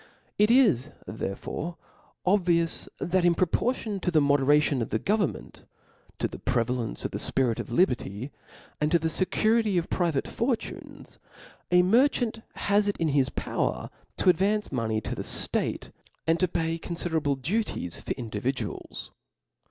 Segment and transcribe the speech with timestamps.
[0.39, 1.77] It is therefore
[2.25, 5.63] obvious, that in proportion to the moderation of the government,
[6.17, 8.31] to the prevalence of the fpirit of liberty;
[8.81, 11.19] arid to the fecurity of* private fortunes,
[11.69, 15.91] a merchant has it in his power to advance money to the ftate,
[16.25, 19.11] and to pay confi derable duties for individuals.